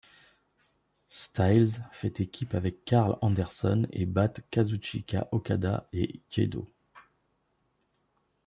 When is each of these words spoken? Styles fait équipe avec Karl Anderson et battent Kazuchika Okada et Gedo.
Styles 1.09 1.83
fait 1.91 2.21
équipe 2.21 2.55
avec 2.55 2.85
Karl 2.85 3.19
Anderson 3.21 3.85
et 3.91 4.07
battent 4.07 4.41
Kazuchika 4.49 5.27
Okada 5.31 5.87
et 5.93 6.21
Gedo. 6.31 6.67